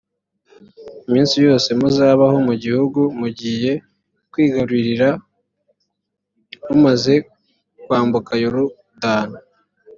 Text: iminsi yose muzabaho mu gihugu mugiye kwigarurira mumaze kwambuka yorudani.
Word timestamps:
iminsi 1.07 1.35
yose 1.47 1.69
muzabaho 1.79 2.37
mu 2.47 2.53
gihugu 2.63 2.99
mugiye 3.19 3.71
kwigarurira 4.31 5.09
mumaze 6.67 7.15
kwambuka 7.83 8.31
yorudani. 8.43 9.37